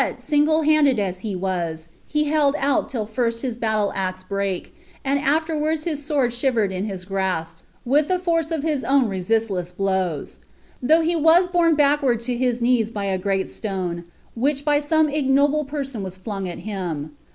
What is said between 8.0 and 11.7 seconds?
the force nf his owa resistless Mows; though he wss